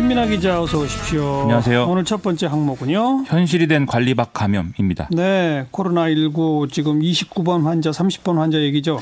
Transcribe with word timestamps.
김민아 0.00 0.24
기자 0.28 0.62
어서 0.62 0.78
오십시오. 0.78 1.42
안녕하세요. 1.42 1.84
오늘 1.86 2.06
첫 2.06 2.22
번째 2.22 2.46
항목은요. 2.46 3.24
현실이 3.26 3.66
된 3.66 3.84
관리박 3.84 4.32
감염입니다. 4.32 5.10
네, 5.12 5.66
코로나 5.70 6.08
19 6.08 6.68
지금 6.72 7.00
29번 7.00 7.64
환자, 7.64 7.90
30번 7.90 8.36
환자 8.36 8.58
얘기죠. 8.60 8.98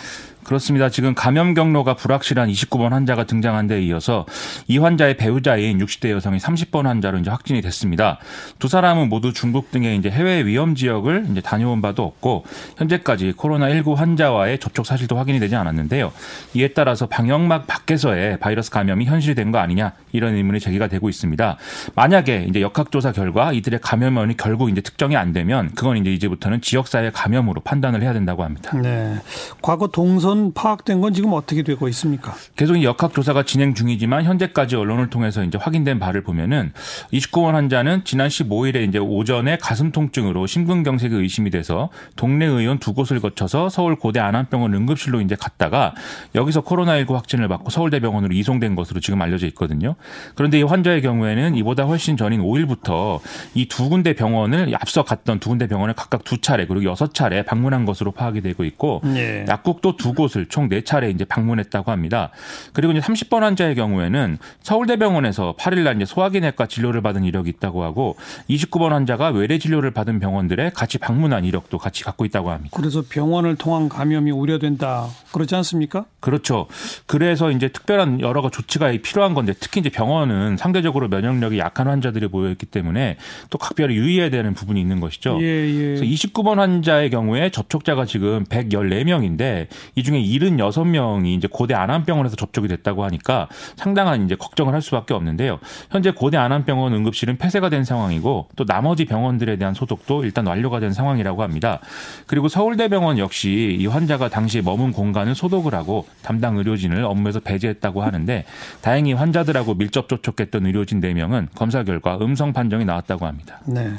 그렇습니다. 0.52 0.88
지금 0.88 1.14
감염 1.14 1.52
경로가 1.52 1.92
불확실한 1.92 2.48
29번 2.48 2.88
환자가 2.88 3.24
등장한 3.24 3.66
데 3.66 3.82
이어서 3.82 4.24
이 4.66 4.78
환자의 4.78 5.18
배우자인 5.18 5.76
60대 5.78 6.08
여성이 6.08 6.38
30번 6.38 6.84
환자로 6.84 7.18
이제 7.18 7.28
확진이 7.28 7.60
됐습니다. 7.60 8.18
두 8.58 8.66
사람은 8.66 9.10
모두 9.10 9.34
중국 9.34 9.70
등의 9.70 9.98
이제 9.98 10.08
해외 10.08 10.46
위험 10.46 10.74
지역을 10.74 11.26
이제 11.30 11.42
다녀온 11.42 11.82
바도 11.82 12.02
없고 12.02 12.46
현재까지 12.78 13.34
코로나19 13.36 13.94
환자와의 13.96 14.58
접촉 14.58 14.86
사실도 14.86 15.18
확인이 15.18 15.38
되지 15.38 15.54
않았는데요. 15.54 16.12
이에 16.54 16.68
따라서 16.68 17.06
방역막 17.06 17.66
밖에서의 17.66 18.40
바이러스 18.40 18.70
감염이 18.70 19.04
현실이 19.04 19.34
된 19.34 19.48
거 19.52 19.58
아니냐 19.58 19.92
이런 20.12 20.34
의문이 20.34 20.60
제기가 20.60 20.88
되고 20.88 21.10
있습니다. 21.10 21.58
만약에 21.94 22.46
이제 22.48 22.62
역학조사 22.62 23.12
결과 23.12 23.52
이들의 23.52 23.80
감염 23.82 24.16
원이 24.16 24.38
결국 24.38 24.70
이제 24.70 24.80
특정이 24.80 25.14
안 25.14 25.34
되면 25.34 25.70
그건 25.74 25.98
이제 25.98 26.10
이제부터는 26.10 26.62
지역사회 26.62 27.10
감염으로 27.10 27.60
판단을 27.60 28.02
해야 28.02 28.14
된다고 28.14 28.44
합니다. 28.44 28.74
네. 28.78 29.16
과거 29.60 29.88
동선 29.88 30.37
파악된 30.52 31.00
건 31.00 31.12
지금 31.14 31.32
어떻게 31.32 31.62
되고 31.62 31.88
있습니까? 31.88 32.34
계속 32.56 32.82
역학 32.82 33.14
조사가 33.14 33.44
진행 33.44 33.74
중이지만 33.74 34.24
현재까지 34.24 34.76
언론을 34.76 35.08
통해서 35.10 35.42
이제 35.44 35.56
확인된 35.58 35.98
바를 35.98 36.22
보면은 36.22 36.72
29번 37.12 37.52
환자는 37.52 38.02
지난 38.04 38.28
15일에 38.28 38.86
이제 38.88 38.98
오전에 38.98 39.56
가슴 39.58 39.92
통증으로 39.92 40.46
심근경색이 40.46 41.14
의심이 41.14 41.50
돼서 41.50 41.88
동네 42.16 42.44
의원 42.46 42.78
두 42.78 42.92
곳을 42.92 43.20
거쳐서 43.20 43.68
서울 43.68 43.96
고대 43.96 44.20
안암병원 44.20 44.74
응급실로 44.74 45.20
이제 45.20 45.34
갔다가 45.34 45.94
여기서 46.34 46.62
코로나19 46.62 47.12
확진을 47.14 47.48
받고 47.48 47.70
서울대병원으로 47.70 48.34
이송된 48.34 48.74
것으로 48.74 49.00
지금 49.00 49.22
알려져 49.22 49.46
있거든요. 49.48 49.94
그런데 50.34 50.58
이 50.58 50.62
환자의 50.62 51.00
경우에는 51.02 51.54
이보다 51.56 51.84
훨씬 51.84 52.16
전인 52.16 52.42
5일부터 52.42 53.20
이 53.54 53.66
두 53.68 53.88
군데 53.88 54.12
병원을 54.14 54.74
앞서 54.80 55.04
갔던 55.04 55.38
두 55.38 55.50
군데 55.50 55.68
병원을 55.68 55.94
각각 55.94 56.24
두 56.24 56.40
차례 56.40 56.66
그리고 56.66 56.84
여섯 56.84 57.14
차례 57.14 57.42
방문한 57.42 57.84
것으로 57.84 58.10
파악이 58.10 58.40
되고 58.40 58.64
있고 58.64 59.02
예. 59.14 59.44
약국도 59.46 59.96
두곳 59.96 60.27
을총네 60.36 60.82
차례 60.82 61.10
이제 61.10 61.24
방문했다고 61.24 61.90
합니다. 61.90 62.30
그리고 62.72 62.92
이제 62.92 63.00
30번 63.00 63.40
환자의 63.40 63.74
경우에는 63.74 64.38
서울대병원에서 64.62 65.54
8일 65.58 65.84
날 65.84 65.96
이제 65.96 66.04
소화기내과 66.04 66.66
진료를 66.66 67.00
받은 67.00 67.24
이력이 67.24 67.50
있다고 67.50 67.84
하고 67.84 68.16
29번 68.50 68.90
환자가 68.90 69.28
외래 69.30 69.58
진료를 69.58 69.92
받은 69.92 70.20
병원들에 70.20 70.70
같이 70.74 70.98
방문한 70.98 71.44
이력도 71.44 71.78
같이 71.78 72.04
갖고 72.04 72.24
있다고 72.24 72.50
합니다. 72.50 72.76
그래서 72.76 73.02
병원을 73.08 73.56
통한 73.56 73.88
감염이 73.88 74.30
우려된다. 74.30 75.06
그렇지 75.32 75.54
않습니까? 75.56 76.04
그렇죠. 76.20 76.66
그래서 77.06 77.50
이제 77.50 77.68
특별한 77.68 78.20
여러 78.20 78.42
가지 78.42 78.58
조치가 78.58 78.90
필요한 79.02 79.34
건데 79.34 79.52
특히 79.58 79.80
이제 79.80 79.90
병원은 79.90 80.56
상대적으로 80.56 81.08
면역력이 81.08 81.58
약한 81.58 81.86
환자들이 81.86 82.28
모여 82.28 82.50
있기 82.50 82.66
때문에 82.66 83.16
또 83.50 83.58
각별히 83.58 83.94
유의해야 83.94 84.30
되는 84.30 84.54
부분이 84.54 84.80
있는 84.80 85.00
것이죠. 85.00 85.38
예, 85.40 85.44
예. 85.44 85.82
그래서 85.96 86.04
29번 86.04 86.56
환자의 86.56 87.10
경우에 87.10 87.50
접촉자가 87.50 88.04
지금 88.04 88.44
114명인데 88.44 89.66
이 89.94 90.02
중에 90.02 90.17
76명이 90.22 91.36
이제 91.36 91.48
고대 91.50 91.74
안암병원에서 91.74 92.36
접촉이 92.36 92.68
됐다고 92.68 93.04
하니까 93.04 93.48
상당한 93.76 94.24
이제 94.24 94.34
걱정을 94.34 94.74
할 94.74 94.82
수밖에 94.82 95.14
없는데요. 95.14 95.58
현재 95.90 96.10
고대 96.10 96.36
안암병원 96.36 96.92
응급실은 96.94 97.38
폐쇄가 97.38 97.68
된 97.68 97.84
상황이고 97.84 98.48
또 98.56 98.64
나머지 98.64 99.04
병원들에 99.04 99.56
대한 99.56 99.74
소독도 99.74 100.24
일단 100.24 100.46
완료가 100.46 100.80
된 100.80 100.92
상황이라고 100.92 101.42
합니다. 101.42 101.80
그리고 102.26 102.48
서울대병원 102.48 103.18
역시 103.18 103.76
이 103.78 103.86
환자가 103.86 104.28
당시에 104.28 104.62
머문 104.62 104.92
공간을 104.92 105.34
소독을 105.34 105.74
하고 105.74 106.06
담당 106.22 106.56
의료진을 106.56 107.04
업무에서 107.04 107.40
배제했다고 107.40 108.02
하는데 108.02 108.44
다행히 108.82 109.12
환자들하고 109.12 109.74
밀접 109.74 110.08
접촉했던 110.08 110.66
의료진 110.66 111.00
4명은 111.00 111.48
검사 111.54 111.82
결과 111.84 112.18
음성 112.20 112.52
판정이 112.52 112.84
나왔다고 112.84 113.26
합니다. 113.26 113.60
네. 113.66 113.90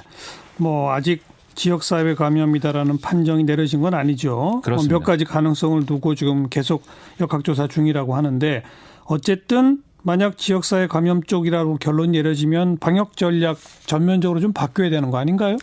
뭐 0.58 0.92
아직 0.92 1.24
지역사회 1.56 2.16
감염이다라는 2.16 3.00
판정이 3.00 3.44
내려진 3.44 3.82
건 3.82 3.94
아니죠. 3.94 4.62
그렇습니다. 4.64 4.96
몇 4.98 5.04
가지 5.04 5.26
가능성을 5.26 5.86
두고 5.86 6.16
지금 6.16 6.50
계속 6.50 6.84
역학조사 7.20 7.68
중이라고 7.68 8.16
하는데 8.16 8.64
어쨌든 9.06 9.82
만약 10.02 10.38
지역사회 10.38 10.88
감염 10.88 11.22
쪽이라고 11.24 11.78
결론이 11.78 12.12
내려지면 12.12 12.78
방역 12.78 13.18
전략 13.18 13.58
전면적으로 13.86 14.40
좀 14.40 14.54
바뀌어야 14.54 14.90
되는 14.90 15.12
거 15.12 15.18
아닌가요? 15.18 15.58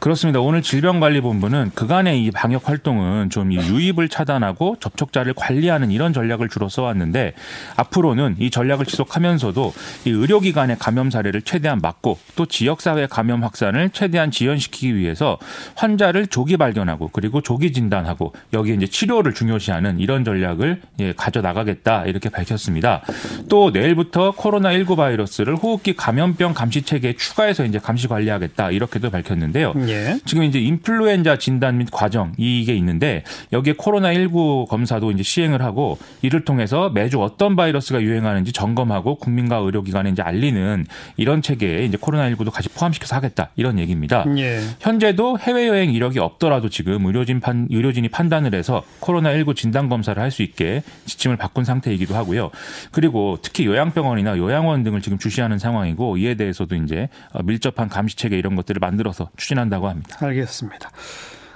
그렇습니다. 0.00 0.40
오늘 0.40 0.62
질병관리본부는 0.62 1.72
그간의 1.74 2.24
이 2.24 2.30
방역 2.30 2.70
활동은 2.70 3.28
좀이 3.28 3.56
유입을 3.56 4.08
차단하고 4.08 4.76
접촉자를 4.80 5.34
관리하는 5.34 5.90
이런 5.90 6.14
전략을 6.14 6.48
주로 6.48 6.70
써왔는데 6.70 7.34
앞으로는 7.76 8.36
이 8.38 8.50
전략을 8.50 8.86
지속하면서도 8.86 9.74
이 10.06 10.10
의료기관의 10.10 10.78
감염 10.78 11.10
사례를 11.10 11.42
최대한 11.42 11.80
막고 11.82 12.18
또 12.34 12.46
지역사회 12.46 13.08
감염 13.08 13.44
확산을 13.44 13.90
최대한 13.90 14.30
지연시키기 14.30 14.96
위해서 14.96 15.36
환자를 15.74 16.28
조기 16.28 16.56
발견하고 16.56 17.10
그리고 17.12 17.42
조기 17.42 17.74
진단하고 17.74 18.32
여기에 18.54 18.76
이제 18.76 18.86
치료를 18.86 19.34
중요시하는 19.34 20.00
이런 20.00 20.24
전략을 20.24 20.80
예, 21.00 21.12
가져 21.12 21.42
나가겠다 21.42 22.06
이렇게 22.06 22.30
밝혔습니다. 22.30 23.02
또 23.50 23.70
내일부터 23.70 24.32
코로나19 24.32 24.96
바이러스를 24.96 25.56
호흡기 25.56 25.94
감염병 25.94 26.54
감시 26.54 26.80
체계에 26.80 27.16
추가해서 27.16 27.66
이제 27.66 27.78
감시 27.78 28.08
관리하겠다 28.08 28.70
이렇게도 28.70 29.10
밝혔는데요. 29.10 29.74
예. 29.90 30.18
지금 30.24 30.44
이제 30.44 30.58
인플루엔자 30.58 31.38
진단 31.38 31.78
및 31.78 31.88
과정 31.92 32.32
이게 32.38 32.74
있는데 32.74 33.22
여기에 33.52 33.74
코로나 33.76 34.12
19 34.14 34.66
검사도 34.68 35.10
이제 35.10 35.22
시행을 35.22 35.62
하고 35.62 35.98
이를 36.22 36.44
통해서 36.44 36.90
매주 36.90 37.20
어떤 37.20 37.56
바이러스가 37.56 38.00
유행하는지 38.02 38.52
점검하고 38.52 39.16
국민과 39.16 39.56
의료기관에 39.56 40.10
이제 40.10 40.22
알리는 40.22 40.86
이런 41.16 41.42
체계에 41.42 41.84
이제 41.84 41.98
코로나 42.00 42.30
19도 42.30 42.50
같이 42.50 42.68
포함시켜서 42.70 43.16
하겠다 43.16 43.50
이런 43.56 43.78
얘기입니다. 43.78 44.24
예. 44.38 44.60
현재도 44.80 45.38
해외 45.38 45.68
여행 45.68 45.92
이력이 45.92 46.18
없더라도 46.18 46.68
지금 46.70 47.04
의료진 47.04 47.40
판, 47.40 47.68
의료진이 47.70 48.08
판단을 48.08 48.54
해서 48.54 48.82
코로나 49.00 49.32
19 49.32 49.54
진단 49.54 49.88
검사를 49.88 50.20
할 50.20 50.30
수 50.30 50.42
있게 50.44 50.84
지침을 51.06 51.36
바꾼 51.36 51.64
상태이기도 51.64 52.14
하고요. 52.14 52.52
그리고 52.92 53.38
특히 53.42 53.66
요양병원이나 53.66 54.38
요양원 54.38 54.84
등을 54.84 55.02
지금 55.02 55.18
주시하는 55.18 55.58
상황이고 55.58 56.18
이에 56.18 56.36
대해서도 56.36 56.76
이제 56.76 57.08
밀접한 57.44 57.88
감시 57.88 58.16
체계 58.16 58.38
이런 58.38 58.54
것들을 58.54 58.78
만들어서 58.78 59.28
추진한다고 59.36 59.79
합니다. 59.88 60.16
알겠습니다. 60.20 60.90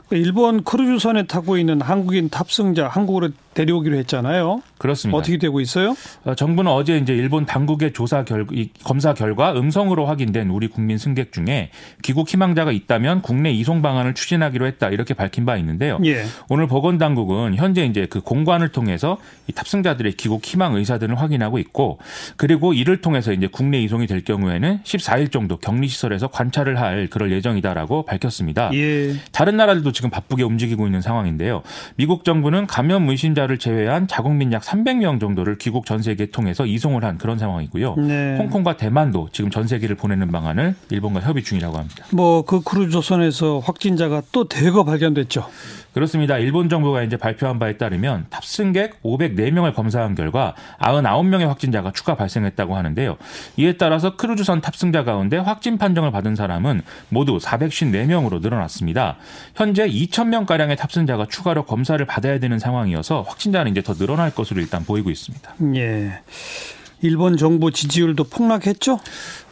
그 0.09 0.17
일본 0.17 0.63
크루즈선에 0.65 1.25
타고 1.25 1.57
있는 1.57 1.81
한국인 1.81 2.29
탑승자 2.29 2.89
한국으로 2.89 3.31
데려오기로 3.55 3.97
했잖아요. 3.99 4.63
그렇습니다. 4.79 5.17
어떻게 5.17 5.39
되고 5.39 5.61
있어요? 5.61 5.97
어, 6.25 6.35
정부는 6.35 6.71
어제 6.71 6.99
이제 6.99 7.15
일본 7.15 7.47
당국의 7.47 7.93
조사 7.93 8.25
결 8.25 8.47
이, 8.53 8.69
검사 8.83 9.15
결과 9.15 9.53
음성으로 9.53 10.07
확인된 10.07 10.51
우리 10.51 10.69
국민 10.69 10.99
승객 10.99 11.33
중에 11.33 11.71
귀국 12.03 12.29
희망자가 12.29 12.73
있다면 12.73 13.23
국내 13.23 13.53
이송 13.53 13.81
방안을 13.81 14.15
추진하기로 14.15 14.67
했다 14.67 14.91
이렇게 14.91 15.15
밝힌 15.15 15.47
바 15.47 15.57
있는데요. 15.57 15.99
예. 16.05 16.25
오늘 16.49 16.67
보건 16.67 16.99
당국은 16.99 17.55
현재 17.55 17.87
이제 17.87 18.07
그 18.11 18.21
공관을 18.21 18.69
통해서 18.71 19.19
이 19.47 19.53
탑승자들의 19.53 20.13
귀국 20.15 20.45
희망 20.45 20.75
의사들을 20.75 21.19
확인하고 21.19 21.59
있고 21.59 21.99
그리고 22.37 22.75
이를 22.75 23.01
통해서 23.01 23.33
이제 23.33 23.47
국내 23.47 23.81
이송이 23.81 24.07
될 24.07 24.25
경우에는 24.25 24.81
14일 24.83 25.31
정도 25.31 25.57
격리 25.57 25.89
시설에서 25.89 26.27
관찰을 26.27 26.81
할 26.81 27.09
그럴 27.09 27.31
예정이다라고 27.33 28.05
밝혔습니다. 28.05 28.71
예. 28.75 29.15
다른 29.33 29.57
나라들도 29.57 29.93
지금 29.95 30.11
바쁘게 30.11 30.43
움직이고 30.43 30.87
있는 30.87 31.01
상황인데요. 31.01 31.63
미국 31.97 32.25
정부는 32.25 32.67
감염 32.67 33.09
의심자를 33.09 33.59
제외한 33.59 34.07
자국민 34.07 34.53
약 34.53 34.63
300명 34.63 35.21
정도를 35.21 35.59
귀국 35.59 35.87
전 35.87 36.03
세계에 36.03 36.27
통해서 36.27 36.67
이송을 36.67 37.05
한 37.05 37.17
그런 37.19 37.39
상황이고요. 37.39 37.95
네. 37.97 38.37
홍콩과 38.39 38.77
대만도 38.77 39.31
지금 39.33 39.51
전 39.51 39.67
세계를 39.67 39.97
보내는 39.97 40.31
방안을 40.31 40.75
일본과 40.91 41.21
협의 41.21 41.43
중이라고 41.43 41.79
합니다. 41.79 42.05
뭐 42.11 42.45
그 42.45 42.61
크루즈선에서 42.63 43.61
확진자가 43.61 44.23
또 44.33 44.45
대거 44.49 44.85
발견됐죠. 44.85 45.47
그렇습니다. 45.95 46.39
일본 46.39 46.69
정부가 46.69 47.03
이제 47.05 47.17
발표한 47.17 47.61
바에 47.61 47.77
따르면 47.79 48.27
탑승객 48.29 49.03
504명을 49.03 49.75
검사한 49.75 50.17
결과 50.17 50.55
99명의 50.81 51.47
확진자가 51.47 51.93
추가 51.93 52.17
발생했다고 52.17 52.77
하는데요. 52.77 53.17
이에 53.57 53.77
따라서 53.77 54.17
크루즈선 54.17 54.61
탑승자 54.61 55.05
가운데 55.05 55.37
확진 55.39 55.79
판정을 55.79 56.11
받은 56.11 56.35
사람은 56.35 56.83
모두 57.11 57.39
454명으로 57.39 58.41
늘어났습니다. 58.41 59.17
현재 59.55 59.87
2,000명가량의 59.87 60.77
탑승자가 60.77 61.27
추가로 61.31 61.65
검사를 61.65 62.05
받아야 62.05 62.41
되는 62.41 62.59
상황이어서 62.59 63.23
확진자는 63.23 63.71
이제 63.71 63.81
더 63.81 63.95
늘어날 63.95 64.35
것으로 64.35 64.61
일단 64.61 64.85
보이고 64.85 65.11
있습니다. 65.11 65.55
예. 65.77 66.21
일본 67.03 67.37
정부 67.37 67.71
지지율도 67.71 68.25
폭락했죠? 68.25 68.99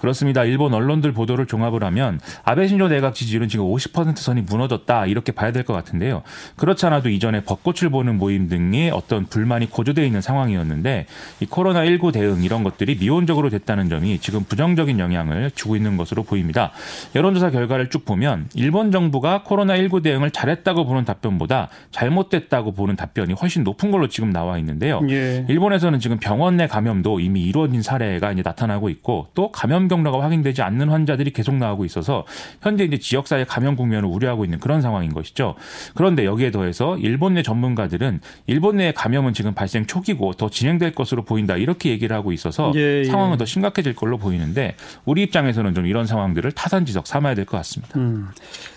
그렇습니다. 0.00 0.42
일본 0.44 0.74
언론들 0.74 1.12
보도를 1.12 1.46
종합을 1.46 1.84
하면 1.84 2.18
아베 2.44 2.66
신조 2.66 2.88
내각 2.88 3.14
지지율은 3.14 3.48
지금 3.48 3.66
50% 3.66 4.16
선이 4.16 4.42
무너졌다 4.42 5.06
이렇게 5.06 5.30
봐야 5.30 5.52
될 5.52 5.62
것 5.62 5.74
같은데요. 5.74 6.22
그렇지 6.56 6.84
않아도 6.86 7.08
이전에 7.08 7.44
벚꽃을 7.44 7.88
보는 7.90 8.18
모임 8.18 8.48
등의 8.48 8.90
어떤 8.90 9.26
불만이 9.26 9.70
고조되어 9.70 10.04
있는 10.04 10.20
상황이었는데 10.20 11.06
이 11.38 11.46
코로나19 11.46 12.12
대응 12.12 12.42
이런 12.42 12.64
것들이 12.64 12.96
미온적으로 12.96 13.48
됐다는 13.48 13.88
점이 13.88 14.18
지금 14.18 14.42
부정적인 14.42 14.98
영향을 14.98 15.52
주고 15.54 15.76
있는 15.76 15.96
것으로 15.96 16.24
보입니다. 16.24 16.72
여론조사 17.14 17.50
결과를 17.50 17.90
쭉 17.90 18.04
보면 18.04 18.48
일본 18.54 18.90
정부가 18.90 19.44
코로나19 19.46 20.02
대응을 20.02 20.32
잘했다고 20.32 20.84
보는 20.84 21.04
답변보다 21.04 21.68
잘못됐다고 21.92 22.72
보는 22.72 22.96
답변이 22.96 23.34
훨씬 23.34 23.62
높은 23.62 23.92
걸로 23.92 24.08
지금 24.08 24.32
나와 24.32 24.58
있는데요. 24.58 25.00
예. 25.10 25.46
일본에서는 25.48 26.00
지금 26.00 26.18
병원 26.18 26.56
내 26.56 26.66
감염도 26.66 27.20
이미 27.20 27.41
이루어진 27.42 27.82
사례가 27.82 28.32
이제 28.32 28.42
나타나고 28.44 28.88
있고 28.88 29.28
또 29.34 29.52
감염 29.52 29.88
경로가 29.88 30.22
확인되지 30.22 30.62
않는 30.62 30.88
환자들이 30.88 31.32
계속 31.32 31.54
나오고 31.54 31.84
있어서 31.84 32.24
현재 32.62 32.84
이제 32.84 32.98
지역사회 32.98 33.44
감염 33.44 33.76
국면을 33.76 34.08
우려하고 34.08 34.44
있는 34.44 34.58
그런 34.58 34.80
상황인 34.80 35.12
것이죠. 35.12 35.54
그런데 35.94 36.24
여기에 36.24 36.50
더해서 36.50 36.96
일본 36.98 37.34
내 37.34 37.42
전문가들은 37.42 38.20
일본 38.46 38.76
내의 38.78 38.92
감염은 38.94 39.34
지금 39.34 39.54
발생 39.54 39.86
초기고 39.86 40.32
더 40.34 40.48
진행될 40.50 40.94
것으로 40.94 41.22
보인다 41.24 41.56
이렇게 41.56 41.90
얘기를 41.90 42.16
하고 42.16 42.32
있어서 42.32 42.72
예, 42.74 43.00
예. 43.00 43.04
상황은 43.04 43.38
더 43.38 43.44
심각해질 43.44 43.94
걸로 43.94 44.18
보이는데 44.18 44.74
우리 45.04 45.22
입장에서는 45.22 45.74
좀 45.74 45.86
이런 45.86 46.06
상황들을 46.06 46.50
타산지석 46.52 47.06
삼아야 47.06 47.34
될 47.34 47.42
것 47.44 47.56
같습니다. 47.58 47.98
음. 47.98 48.28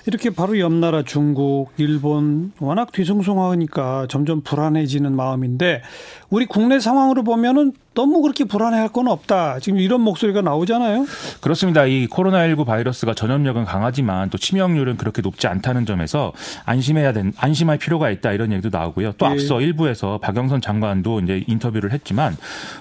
이렇게 0.08 0.30
바로 0.30 0.60
옆 0.60 0.74
나라 0.74 1.04
중국, 1.04 1.72
일본 1.78 2.52
워낙 2.60 2.92
뒤숭숭하니까 2.92 4.08
점점 4.10 4.42
불안해지는 4.42 5.16
마음인데 5.16 5.82
우리 6.30 6.46
국내 6.46 6.80
상황으로 6.80 7.24
보면은 7.24 7.74
너무 7.96 8.22
그렇게 8.22 8.44
불안해할 8.44 8.90
건 8.90 9.08
없다. 9.08 9.60
지금 9.60 9.80
이런 9.80 10.02
목소리가 10.02 10.42
나오잖아요. 10.42 11.06
그렇습니다. 11.40 11.86
이 11.86 12.08
코로나19 12.08 12.66
바이러스가 12.66 13.14
전염력은 13.14 13.64
강하지만 13.64 14.30
또 14.30 14.38
치명률은 14.38 14.98
그렇게 14.98 15.22
높지 15.22 15.48
않다는 15.48 15.86
점에서 15.86 16.34
안심해야 16.66 17.14
된 17.14 17.32
안심할 17.38 17.78
필요가 17.78 18.12
있다 18.12 18.34
이런 18.34 18.52
얘기도 18.52 18.78
나오고요. 18.78 19.14
또 19.14 19.26
예. 19.26 19.32
앞서 19.32 19.62
일부에서 19.62 20.20
박영선 20.22 20.60
장관도 20.60 21.22
이제 21.22 21.44
인터뷰를 21.48 21.94
했지만 21.94 22.36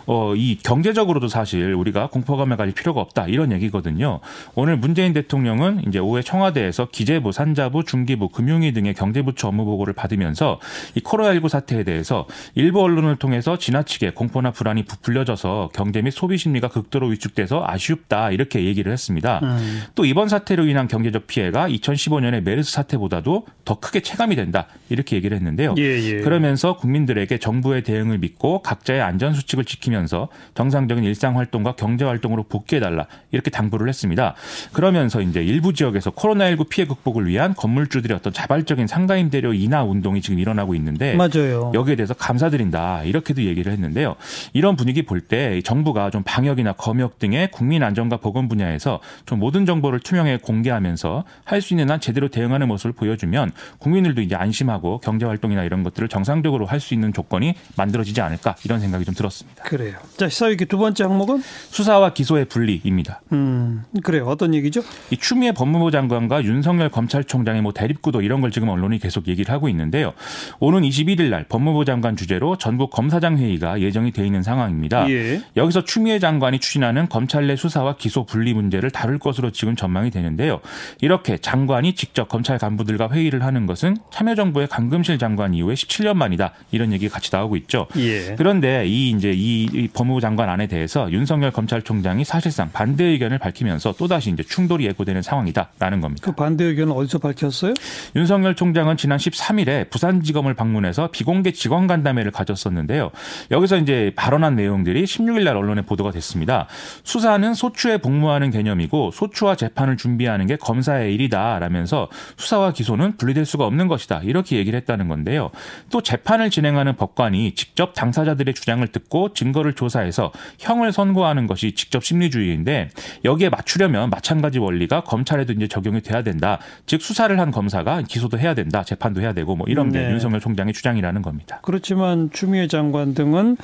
어, 0.07 0.35
이 0.35 0.59
경제적으로도 0.59 1.29
사실 1.29 1.73
우리가 1.75 2.09
공포감에 2.09 2.57
가질 2.57 2.75
필요가 2.75 3.01
없다 3.01 3.29
이런 3.29 3.53
얘기거든요. 3.53 4.19
오늘 4.57 4.77
문재인 4.77 5.13
대통령은 5.13 5.85
이제 5.87 6.01
오해 6.01 6.23
청와대에서 6.23 6.89
기재부, 6.91 7.31
산자부, 7.31 7.85
중기부, 7.85 8.31
금융위 8.31 8.73
등의 8.73 8.95
경제부처 8.95 9.47
업무 9.47 9.65
보고를 9.65 9.95
받으면서 9.95 10.59
이 10.97 11.01
코로나19 11.01 11.49
사태에 11.49 11.85
대해서 11.85 12.27
일부 12.57 12.83
언론을 12.83 13.15
통해서 13.17 13.57
지나치게 13.57 14.11
공포나 14.11 14.51
불안이 14.51 14.83
불려져서 15.05 15.71
경제 15.75 16.03
및 16.03 16.11
소비 16.11 16.39
심리가 16.39 16.69
극도로 16.69 17.09
위축돼서 17.09 17.63
아쉽다 17.67 18.31
이렇게 18.31 18.65
얘기를 18.65 18.91
했습니다. 18.91 19.41
음. 19.43 19.83
또 19.95 20.05
이번 20.05 20.29
사태로 20.29 20.67
인한 20.67 20.89
경제적 20.89 21.27
피해가 21.27 21.69
2015년의 21.69 22.43
메르스 22.43 22.73
사태보다도 22.73 23.47
더 23.65 23.75
크게 23.79 24.01
체감이 24.01 24.35
된다 24.35 24.67
이렇게 24.89 25.17
얘기를 25.17 25.37
했는데요. 25.37 25.75
예, 25.79 25.83
예. 25.83 26.21
그러면서 26.21 26.77
국민들에게 26.77 27.39
정부의 27.39 27.83
대응을 27.83 28.19
믿고 28.19 28.63
각자의 28.63 29.03
안전 29.03 29.35
수칙을 29.35 29.65
지키면서 29.65 30.29
정상적인 30.55 31.05
일상 31.05 31.37
활동과 31.37 31.77
경제 31.77 32.05
활동으로 32.05 32.45
복귀해 32.45 32.81
달라 32.81 33.07
이렇게 33.31 33.51
당부를 33.51 33.89
했습니다. 33.89 34.35
그러면서 34.73 35.21
이제 35.21 35.43
일부 35.43 35.75
지역에서 35.75 36.11
코로나19 36.13 36.69
피해 36.69 36.87
극복을 36.87 37.27
위한 37.27 37.55
건물주들의 37.55 38.17
어떤 38.17 38.33
자발적인 38.33 38.87
상가 38.87 39.17
임 39.17 39.29
대료 39.31 39.53
인하 39.53 39.85
운동이 39.85 40.23
지금 40.23 40.39
일어나고 40.39 40.75
있는데 40.75 41.15
맞아요. 41.15 41.73
여기에 41.75 41.97
대해서 41.97 42.15
감사드린다 42.15 43.05
이렇게도 43.05 43.43
얘기를 43.43 43.71
했는데요. 43.71 44.17
이런 44.55 44.77
분위기 44.77 44.94
볼 45.03 45.21
때 45.21 45.61
정부가 45.63 46.11
좀 46.11 46.23
방역이나 46.25 46.73
검역 46.73 47.19
등의 47.19 47.51
국민 47.51 47.83
안전과 47.83 48.19
보건 48.19 48.49
분야에서 48.49 49.01
좀 49.27 49.39
모든 49.39 49.65
정보를 49.67 50.01
투명하게 50.01 50.39
공개하면서 50.39 51.25
할 51.45 51.61
수 51.63 51.73
있는 51.73 51.91
한 51.91 51.99
제대로 52.01 52.29
대응하는 52.29 52.69
모습을 52.69 52.93
보여주면 52.93 53.53
국민들도 53.79 54.21
이제 54.21 54.35
안심하고 54.35 55.01
경제 55.01 55.25
활동이나 55.25 55.65
이런 55.65 55.83
것들을 55.83 56.09
정상적으로 56.09 56.67
할 56.67 56.81
수 56.81 56.93
있는 56.95 57.13
조건이 57.15 57.55
만들어지지 57.77 58.21
않을까 58.21 58.57
이런 58.65 58.81
생각이 58.81 59.05
좀 59.07 59.15
들었습니다. 59.15 59.63
그래요. 59.65 59.97
자 60.19 60.29
시사위기 60.29 60.67
두 60.67 60.77
번째 60.77 61.05
항목은 61.05 61.43
수사와 61.71 62.13
기소의 62.13 62.45
분리입니다. 62.47 63.23
음 63.33 63.85
그래요. 64.03 64.27
어떤 64.27 64.53
얘기죠? 64.55 64.83
이 65.11 65.17
추미애 65.17 65.53
법무부 65.53 65.91
장관과 65.91 66.45
윤석열 66.45 66.91
검찰총장의 66.91 67.63
뭐 67.63 67.73
대립구도 67.73 68.21
이런 68.21 68.41
걸 68.43 68.51
지금 68.51 68.69
언론이 68.69 68.99
계속 68.99 69.29
얘기를 69.29 69.53
하고 69.55 69.69
있는데요. 69.71 70.13
오는 70.61 70.83
21일 70.83 71.31
날 71.31 71.45
법무부 71.49 71.85
장관 71.87 72.17
주재로 72.17 72.59
전국 72.59 72.91
검사장 72.91 73.39
회의가 73.39 73.81
예정이 73.81 74.13
돼 74.13 74.27
있는 74.27 74.43
상황입니다. 74.43 74.84
예. 75.09 75.43
여기서 75.57 75.85
추미애 75.85 76.19
장관이 76.19 76.59
추진하는 76.59 77.09
검찰 77.09 77.47
내 77.47 77.57
수사와 77.57 77.97
기소 77.97 78.25
분리 78.25 78.55
문제를 78.55 78.91
다룰 78.91 79.19
것으로 79.19 79.51
지금 79.51 79.77
전망이 79.77 80.11
되는데요. 80.11 80.61
이렇게 81.01 81.39
장관이 81.39 81.95
직접 81.95 82.29
검찰 82.29 82.59
간부들과 82.59 83.11
회의를 83.11 83.45
하는 83.45 83.67
것은 83.67 83.97
참여정부의 84.11 84.69
강금실 84.69 85.19
장관 85.19 85.55
이후에 85.55 85.75
17년 85.75 86.15
만이다. 86.15 86.53
이런 86.71 86.93
얘기 86.93 87.09
같이 87.09 87.31
나오고 87.33 87.57
있죠. 87.57 87.87
예. 87.97 88.35
그런데 88.37 88.87
이 88.87 89.11
이제 89.11 89.33
이 89.35 89.89
법무부 89.93 90.21
장관 90.21 90.49
안에 90.49 90.67
대해서 90.67 91.11
윤석열 91.11 91.51
검찰총장이 91.51 92.25
사실상 92.25 92.71
반대 92.73 93.05
의견을 93.05 93.39
밝히면서 93.39 93.95
또 93.99 94.09
다시 94.09 94.31
이제 94.31 94.43
충돌이 94.43 94.85
예고되는 94.87 95.23
상황이다라는 95.23 96.01
겁니다. 96.01 96.25
그 96.25 96.33
반대 96.33 96.65
의견은 96.65 96.93
어디서 96.93 97.19
밝혔어요? 97.19 97.75
윤석열 98.17 98.55
총장은 98.55 98.97
지난 98.97 99.19
13일에 99.19 99.91
부산지검을 99.91 100.55
방문해서 100.55 101.09
비공개 101.11 101.53
직원 101.53 101.87
간담회를 101.87 102.31
가졌었는데요. 102.31 103.11
여기서 103.51 103.79
이제 103.79 104.13
발언한 104.17 104.57
내 104.57 104.64
용들이 104.67 105.05
16일 105.05 105.45
날 105.45 105.57
언론에 105.57 105.83
보도가 105.83 106.11
됐습니다. 106.13 106.67
수사는 107.03 107.55
소추에 107.55 107.99
복무하는 107.99 108.51
개념이고 108.51 109.11
소추와 109.13 109.57
재판을 109.57 109.97
준비하는 109.97 110.47
게 110.47 110.57
검사의 110.57 111.15
일이다라면서 111.15 112.09
수사와 112.37 112.73
기소는 112.73 113.17
분리될 113.17 113.45
수가 113.45 113.67
없는 113.67 113.89
것이다. 113.89 114.21
이렇게 114.25 114.57
얘기를 114.57 114.77
했다는 114.81 115.09
건데요. 115.09 115.51
또 115.91 116.01
재판을 116.01 116.51
진행하는 116.51 116.97
법관이 116.97 117.55
직접 117.55 117.95
당사자들의 117.95 118.55
주장을 118.55 118.87
듣고 118.89 119.33
증거를 119.35 119.75
조사해서 119.75 120.33
형을 120.59 120.93
선고하는 120.93 121.47
것이 121.47 121.73
직접 121.73 122.05
심리주의인데 122.05 122.91
여기에 123.25 123.49
맞추려면 123.49 124.11
마찬가지 124.11 124.59
원리가 124.59 125.03
검찰에도 125.03 125.53
이제 125.53 125.67
적용이 125.69 126.01
돼야 126.01 126.23
된다. 126.23 126.59
즉 126.87 127.03
수사를 127.03 127.39
한 127.39 127.51
검사가 127.51 128.03
기소도 128.03 128.39
해야 128.39 128.55
된다. 128.55 128.83
재판도 128.85 129.21
해야 129.21 129.33
되고 129.33 129.57
뭐 129.57 129.67
이런 129.69 129.93
게 129.93 130.01
네. 130.01 130.11
윤석열 130.11 130.41
총장의 130.41 130.73
주장이라는 130.73 131.23
겁니다. 131.23 131.61
그렇지만 131.63 132.31
추미애 132.33 132.67
장관 132.67 133.15
등은 133.15 133.57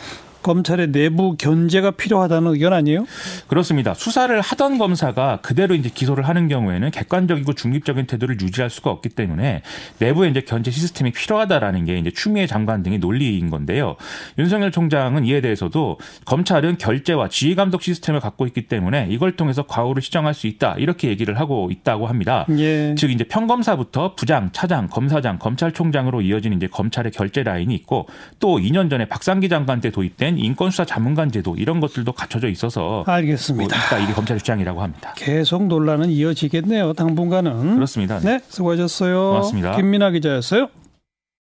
검찰의 0.43 0.93
내부 0.93 1.37
견제가 1.37 1.93
필요하다는 1.93 2.53
의견 2.53 2.73
아니에요? 2.73 3.07
그렇습니다. 3.47 3.95
수사를 3.95 4.41
하던 4.41 4.79
검사가 4.79 5.41
그대로 5.43 5.75
이제 5.75 5.91
기소를 5.93 6.27
하는 6.29 6.49
경우에는 6.49 6.91
객관적이고 6.91 7.53
중립적인 7.55 8.07
태도를 8.07 8.41
유지할 8.41 8.71
수가 8.71 8.91
없기 8.91 9.11
때문에 9.11 9.63
내부에 9.99 10.29
이제 10.29 10.41
견제 10.41 10.71
시스템이 10.71 11.13
필요하다라는 11.13 11.85
게 11.85 11.99
이제 11.99 12.11
추미애 12.11 12.47
장관 12.47 12.83
등의 12.83 12.99
논리인 12.99 13.51
건데요. 13.51 13.97
윤석열 14.39 14.71
총장은 14.71 15.25
이에 15.25 15.41
대해서도 15.41 15.99
검찰은 16.25 16.79
결재와 16.79 17.29
지휘 17.29 17.55
감독 17.55 17.83
시스템을 17.83 18.21
갖고 18.21 18.47
있기 18.47 18.63
때문에 18.63 19.09
이걸 19.11 19.37
통해서 19.37 19.63
과오를 19.63 20.03
시정할 20.03 20.35
수 20.35 20.47
있다 20.47 20.77
이렇게 20.79 21.09
얘기를 21.09 21.39
하고 21.39 21.71
있다고 21.71 22.07
합니다. 22.07 22.47
예. 22.59 22.95
즉 22.97 23.11
이제 23.11 23.25
평검사부터 23.25 24.15
부장, 24.15 24.51
차장, 24.53 24.89
검사장, 24.89 25.39
검찰총장으로 25.39 26.23
이어지는 26.23 26.57
이제 26.57 26.67
검찰의 26.67 27.13
결재 27.13 27.43
라인이 27.43 27.75
있고 27.75 28.07
또 28.39 28.59
2년 28.59 28.91
전에 28.91 29.07
박상기 29.07 29.49
장관 29.49 29.81
때 29.81 29.91
도입된 29.91 30.30
된 30.31 30.38
인권수사 30.38 30.85
자문관 30.85 31.32
제도 31.32 31.56
이런 31.56 31.81
것들도 31.81 32.12
갖춰져 32.12 32.49
있어서 32.49 33.05
알겠습니다. 33.06 33.77
뭐 33.91 33.99
이게 33.99 34.12
검찰 34.12 34.38
주장이라고 34.38 34.82
합니다. 34.82 35.12
계속 35.17 35.67
논란은 35.67 36.10
이어지겠네요. 36.10 36.93
당분간은 36.93 37.75
그렇습니다. 37.75 38.19
네, 38.20 38.39
네 38.39 38.41
수고하셨어요. 38.49 39.31
고맙습니다. 39.31 39.77
김민아 39.77 40.10
기자였어요. 40.10 40.69